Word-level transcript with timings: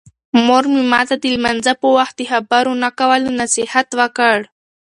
مور 0.45 0.63
مې 0.73 0.83
ماته 0.91 1.15
د 1.19 1.23
لمانځه 1.35 1.73
په 1.81 1.87
وخت 1.97 2.13
د 2.17 2.21
خبرو 2.31 2.71
نه 2.83 2.89
کولو 2.99 3.29
نصیحت 3.41 3.87
وکړ. 3.99 4.37